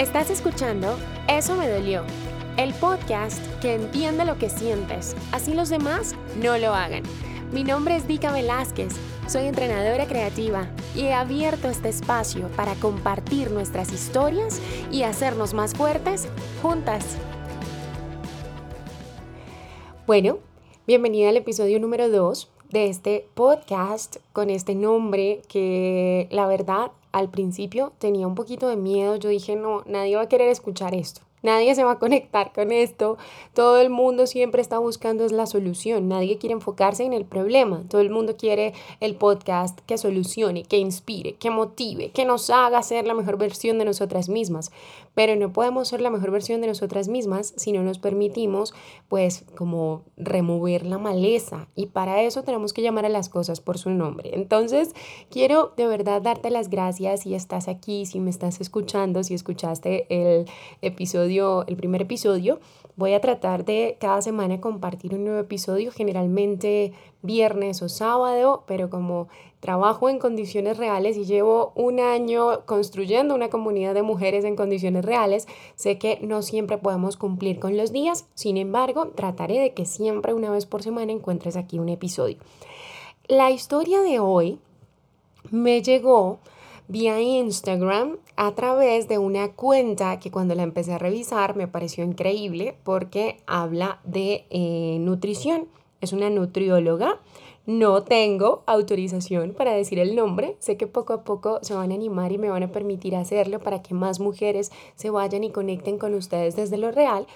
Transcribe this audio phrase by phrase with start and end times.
[0.00, 0.96] Estás escuchando
[1.28, 2.04] Eso me dolió,
[2.56, 7.02] el podcast que entiende lo que sientes, así los demás no lo hagan.
[7.52, 8.94] Mi nombre es Vika Velázquez,
[9.26, 15.74] soy entrenadora creativa y he abierto este espacio para compartir nuestras historias y hacernos más
[15.74, 16.28] fuertes
[16.62, 17.04] juntas.
[20.06, 20.38] Bueno,
[20.86, 27.30] bienvenida al episodio número 2 de este podcast con este nombre que la verdad al
[27.30, 29.16] principio tenía un poquito de miedo.
[29.16, 31.22] Yo dije, no, nadie va a querer escuchar esto.
[31.42, 33.16] Nadie se va a conectar con esto.
[33.54, 36.08] Todo el mundo siempre está buscando la solución.
[36.08, 37.82] Nadie quiere enfocarse en el problema.
[37.88, 42.82] Todo el mundo quiere el podcast que solucione, que inspire, que motive, que nos haga
[42.82, 44.70] ser la mejor versión de nosotras mismas.
[45.14, 48.74] Pero no podemos ser la mejor versión de nosotras mismas si no nos permitimos,
[49.08, 51.68] pues, como remover la maleza.
[51.74, 54.30] Y para eso tenemos que llamar a las cosas por su nombre.
[54.34, 54.94] Entonces,
[55.30, 60.06] quiero de verdad darte las gracias si estás aquí, si me estás escuchando, si escuchaste
[60.10, 60.46] el
[60.82, 62.58] episodio el primer episodio.
[62.96, 66.92] Voy a tratar de cada semana compartir un nuevo episodio, generalmente
[67.22, 69.28] viernes o sábado, pero como
[69.60, 75.04] trabajo en condiciones reales y llevo un año construyendo una comunidad de mujeres en condiciones
[75.04, 79.86] reales, sé que no siempre podemos cumplir con los días, sin embargo, trataré de que
[79.86, 82.38] siempre una vez por semana encuentres aquí un episodio.
[83.28, 84.58] La historia de hoy
[85.50, 86.40] me llegó
[86.90, 92.02] vía Instagram a través de una cuenta que cuando la empecé a revisar me pareció
[92.02, 95.68] increíble porque habla de eh, nutrición.
[96.00, 97.20] Es una nutrióloga.
[97.64, 100.56] No tengo autorización para decir el nombre.
[100.58, 103.60] Sé que poco a poco se van a animar y me van a permitir hacerlo
[103.60, 107.26] para que más mujeres se vayan y conecten con ustedes desde lo real.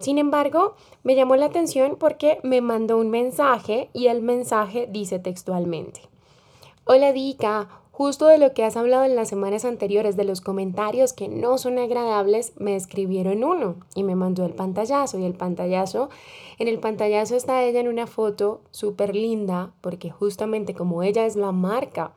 [0.00, 5.20] Sin embargo, me llamó la atención porque me mandó un mensaje y el mensaje dice
[5.20, 6.00] textualmente.
[6.84, 11.12] Hola Dika, Justo de lo que has hablado en las semanas anteriores, de los comentarios
[11.12, 15.20] que no son agradables, me escribieron uno y me mandó el pantallazo.
[15.20, 16.08] Y el pantallazo,
[16.58, 21.36] en el pantallazo está ella en una foto súper linda, porque justamente como ella es
[21.36, 22.10] la marca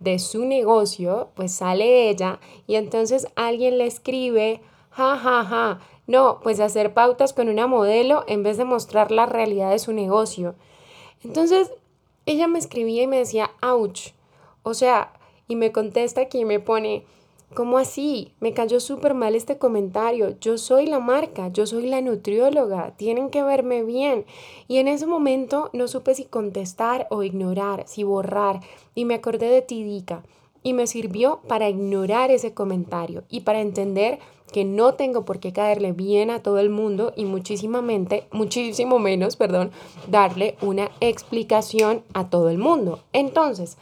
[0.00, 6.40] de su negocio, pues sale ella y entonces alguien le escribe, ja, ja, ja, no,
[6.42, 10.54] pues hacer pautas con una modelo en vez de mostrar la realidad de su negocio.
[11.22, 11.70] Entonces,
[12.24, 14.12] ella me escribía y me decía, ouch.
[14.62, 15.12] O sea,
[15.48, 17.04] y me contesta aquí y me pone,
[17.54, 18.32] ¿cómo así?
[18.40, 20.38] Me cayó súper mal este comentario.
[20.40, 24.26] Yo soy la marca, yo soy la nutrióloga, tienen que verme bien.
[24.68, 28.60] Y en ese momento no supe si contestar o ignorar, si borrar.
[28.94, 30.22] Y me acordé de Tidica
[30.62, 34.18] y me sirvió para ignorar ese comentario y para entender
[34.52, 39.36] que no tengo por qué caerle bien a todo el mundo y muchísimamente, muchísimo menos,
[39.36, 39.70] perdón,
[40.08, 43.00] darle una explicación a todo el mundo.
[43.12, 43.76] Entonces,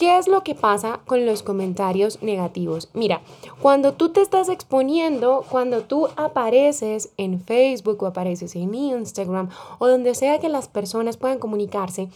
[0.00, 2.88] ¿Qué es lo que pasa con los comentarios negativos?
[2.94, 3.20] Mira,
[3.60, 9.88] cuando tú te estás exponiendo, cuando tú apareces en Facebook o apareces en Instagram o
[9.88, 12.08] donde sea que las personas puedan comunicarse,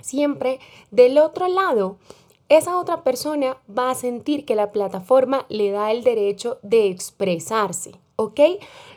[0.00, 0.58] siempre
[0.90, 1.98] del otro lado,
[2.48, 7.92] esa otra persona va a sentir que la plataforma le da el derecho de expresarse.
[8.16, 8.40] ¿ok?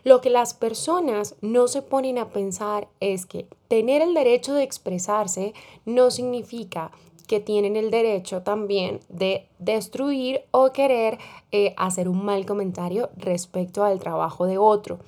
[0.04, 4.64] Lo que las personas no se ponen a pensar es que tener el derecho de
[4.64, 5.54] expresarse
[5.86, 6.92] no significa
[7.28, 11.18] que tienen el derecho también de destruir o querer
[11.52, 15.00] eh, hacer un mal comentario respecto al trabajo de otro.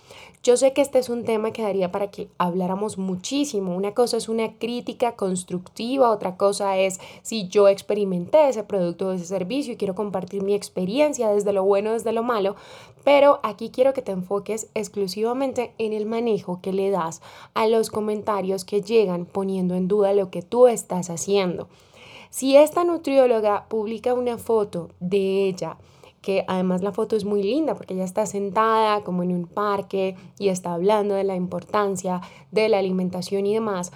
[0.41, 3.75] Yo sé que este es un tema que daría para que habláramos muchísimo.
[3.75, 9.12] Una cosa es una crítica constructiva, otra cosa es si yo experimenté ese producto o
[9.12, 12.56] ese servicio y quiero compartir mi experiencia desde lo bueno, desde lo malo,
[13.03, 17.22] pero aquí quiero que te enfoques exclusivamente en el manejo que le das
[17.53, 21.68] a los comentarios que llegan poniendo en duda lo que tú estás haciendo.
[22.29, 25.78] Si esta nutrióloga publica una foto de ella,
[26.22, 30.16] que además la foto es muy linda porque ella está sentada como en un parque
[30.38, 33.91] y está hablando de la importancia de la alimentación y demás,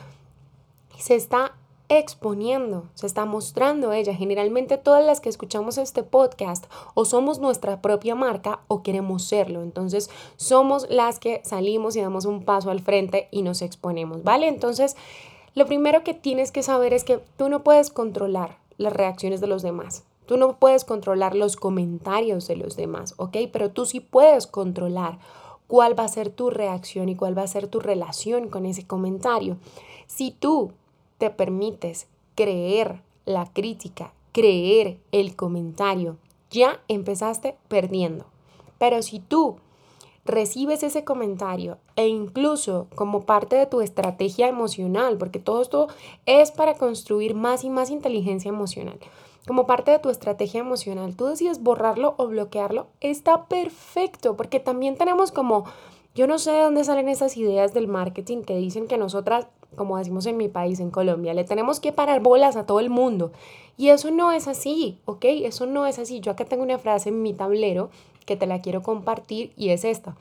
[0.98, 1.54] se está
[1.90, 4.16] exponiendo, se está mostrando ella.
[4.16, 9.62] Generalmente todas las que escuchamos este podcast o somos nuestra propia marca o queremos serlo.
[9.62, 14.48] Entonces somos las que salimos y damos un paso al frente y nos exponemos, ¿vale?
[14.48, 14.96] Entonces
[15.56, 19.48] lo primero que tienes que saber es que tú no puedes controlar las reacciones de
[19.48, 20.04] los demás.
[20.26, 23.38] Tú no puedes controlar los comentarios de los demás, ¿ok?
[23.52, 25.20] Pero tú sí puedes controlar
[25.68, 28.88] cuál va a ser tu reacción y cuál va a ser tu relación con ese
[28.88, 29.58] comentario.
[30.08, 30.72] Si tú
[31.18, 36.18] te permites creer la crítica, creer el comentario,
[36.50, 38.26] ya empezaste perdiendo.
[38.78, 39.58] Pero si tú
[40.25, 45.88] recibes ese comentario e incluso como parte de tu estrategia emocional, porque todo esto
[46.25, 49.00] es para construir más y más inteligencia emocional.
[49.46, 54.96] como parte de tu estrategia emocional, tú decides borrarlo o bloquearlo, está perfecto, porque también
[54.96, 55.66] tenemos como,
[56.16, 59.98] yo no sé de dónde salen esas ideas del marketing que dicen que nosotras, como
[59.98, 63.34] decimos en mi país, en Colombia, le tenemos que parar bolas a todo el mundo.
[63.76, 65.26] Y eso no es así, ¿ok?
[65.26, 66.19] Eso no es así.
[66.19, 67.90] Yo acá tengo una frase en mi tablero
[68.25, 70.16] que te la quiero compartir y es esta.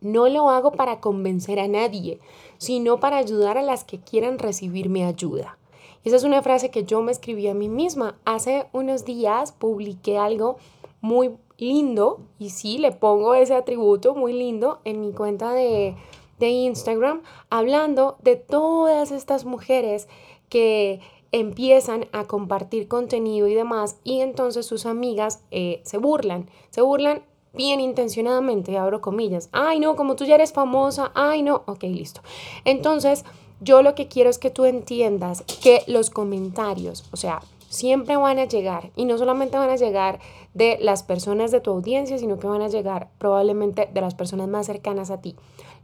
[0.00, 2.20] No lo hago para convencer a nadie,
[2.58, 5.58] sino para ayudar a las que quieran recibir mi ayuda.
[6.04, 8.16] Esa es una frase que yo me escribí a mí misma.
[8.24, 10.56] Hace unos días publiqué algo
[11.00, 15.96] muy lindo y sí, le pongo ese atributo muy lindo en mi cuenta de,
[16.40, 20.06] Instagram, hablando de todas estas mujeres
[20.48, 21.00] que
[21.32, 27.22] empiezan a compartir contenido y demás y entonces sus amigas eh, se burlan, se burlan
[27.52, 32.20] bien intencionadamente, abro comillas, ay no, como tú ya eres famosa, ay no, ok, listo.
[32.64, 33.24] Entonces,
[33.60, 38.38] yo lo que quiero es que tú entiendas que los comentarios, o sea, siempre van
[38.38, 40.20] a llegar y no solamente van a llegar
[40.54, 44.48] de las personas de tu audiencia, sino que van a llegar probablemente de las personas
[44.48, 45.36] más cercanas a ti.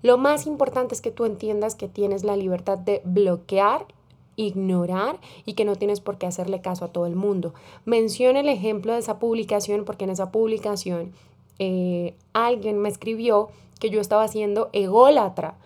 [0.03, 3.87] Lo más importante es que tú entiendas que tienes la libertad de bloquear
[4.37, 7.55] ignorar y que no tienes por qué hacerle caso a todo el mundo.
[7.85, 11.13] Menciona el ejemplo de esa publicación porque en esa publicación
[11.59, 13.49] eh, alguien me escribió
[13.81, 15.57] que yo estaba siendo ególatra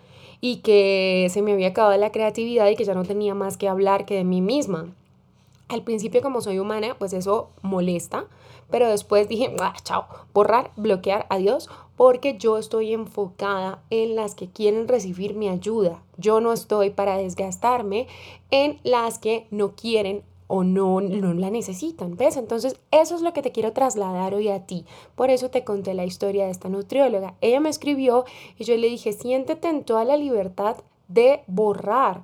[0.41, 3.67] y que se me había acabado la creatividad y que ya no tenía más que
[3.67, 4.93] hablar que de mí misma.
[5.69, 8.25] Al principio como soy humana, pues eso molesta,
[8.71, 14.49] pero después dije, ah, chao, borrar, bloquear, adiós, porque yo estoy enfocada en las que
[14.49, 16.01] quieren recibir mi ayuda.
[16.17, 18.07] Yo no estoy para desgastarme
[18.49, 22.35] en las que no quieren o no, no la necesitan, ¿ves?
[22.35, 24.83] Entonces, eso es lo que te quiero trasladar hoy a ti.
[25.13, 27.35] Por eso te conté la historia de esta nutrióloga.
[27.41, 28.25] Ella me escribió
[28.57, 30.77] y yo le dije, siéntete en toda la libertad
[31.07, 32.23] de borrar.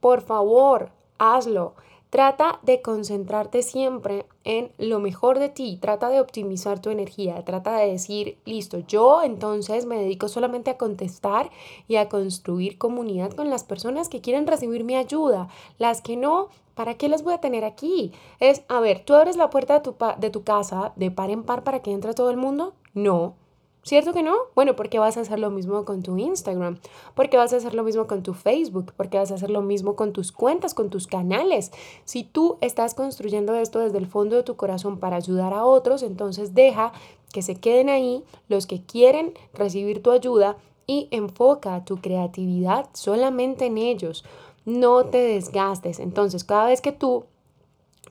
[0.00, 1.74] Por favor, hazlo.
[2.10, 7.76] Trata de concentrarte siempre en lo mejor de ti, trata de optimizar tu energía, trata
[7.76, 11.50] de decir, listo, yo entonces me dedico solamente a contestar
[11.86, 15.48] y a construir comunidad con las personas que quieren recibir mi ayuda,
[15.78, 18.10] las que no, ¿para qué las voy a tener aquí?
[18.40, 21.44] Es, a ver, tú abres la puerta de tu, de tu casa de par en
[21.44, 23.36] par para que entre todo el mundo, no,
[23.82, 24.34] ¿Cierto que no?
[24.54, 26.78] Bueno, porque vas a hacer lo mismo con tu Instagram,
[27.14, 29.96] porque vas a hacer lo mismo con tu Facebook, porque vas a hacer lo mismo
[29.96, 31.72] con tus cuentas, con tus canales.
[32.04, 36.02] Si tú estás construyendo esto desde el fondo de tu corazón para ayudar a otros,
[36.02, 36.92] entonces deja
[37.32, 43.66] que se queden ahí los que quieren recibir tu ayuda y enfoca tu creatividad solamente
[43.66, 44.24] en ellos.
[44.66, 46.00] No te desgastes.
[46.00, 47.24] Entonces, cada vez que tú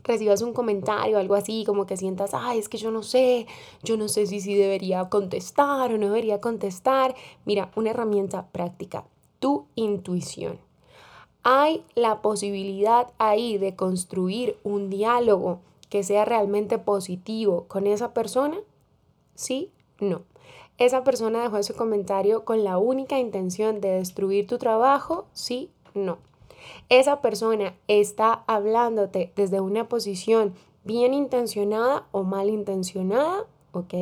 [0.04, 3.48] recibas un comentario, algo así, como que sientas, ay, es que yo no sé,
[3.84, 7.16] yo no sé si sí debería contestar o no debería contestar.
[7.46, 9.06] Mira, una herramienta práctica,
[9.40, 10.60] tu intuición.
[11.44, 18.58] Hay la posibilidad ahí de construir un diálogo que sea realmente positivo con esa persona.
[19.36, 19.72] ¿Sí?
[20.00, 20.24] No.
[20.78, 25.28] Esa persona dejó ese comentario con la única intención de destruir tu trabajo.
[25.34, 25.72] ¿Sí?
[25.94, 26.18] No
[26.90, 33.94] esa persona está hablándote desde una posición bien intencionada o mal intencionada, ¿ok?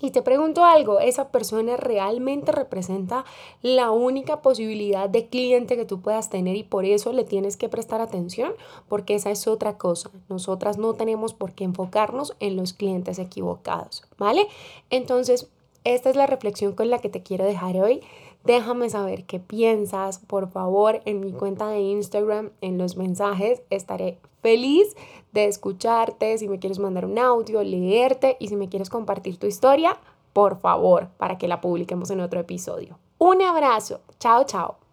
[0.00, 3.24] Y te pregunto algo, ¿esa persona realmente representa
[3.62, 7.68] la única posibilidad de cliente que tú puedas tener y por eso le tienes que
[7.68, 8.52] prestar atención?
[8.88, 10.10] Porque esa es otra cosa.
[10.28, 14.46] Nosotras no tenemos por qué enfocarnos en los clientes equivocados, ¿vale?
[14.90, 15.48] Entonces,
[15.82, 18.02] esta es la reflexión con la que te quiero dejar hoy.
[18.48, 23.60] Déjame saber qué piensas, por favor, en mi cuenta de Instagram, en los mensajes.
[23.68, 24.96] Estaré feliz
[25.32, 29.46] de escucharte, si me quieres mandar un audio, leerte y si me quieres compartir tu
[29.46, 29.98] historia,
[30.32, 32.98] por favor, para que la publiquemos en otro episodio.
[33.18, 34.00] Un abrazo.
[34.18, 34.87] Chao, chao.